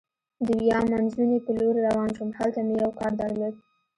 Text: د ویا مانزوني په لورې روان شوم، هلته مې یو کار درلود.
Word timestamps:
د 0.45 0.47
ویا 0.61 0.79
مانزوني 0.91 1.37
په 1.45 1.51
لورې 1.59 1.81
روان 1.87 2.09
شوم، 2.15 2.29
هلته 2.39 2.59
مې 2.67 2.75
یو 2.81 2.91
کار 2.99 3.11
درلود. 3.21 3.53